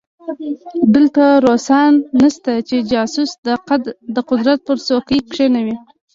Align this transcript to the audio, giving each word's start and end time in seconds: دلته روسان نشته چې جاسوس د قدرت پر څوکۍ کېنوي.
دلته 0.93 1.23
روسان 1.45 1.93
نشته 2.21 2.53
چې 2.67 2.75
جاسوس 2.91 3.31
د 4.15 4.17
قدرت 4.29 4.59
پر 4.67 4.77
څوکۍ 4.87 5.19
کېنوي. 5.33 5.75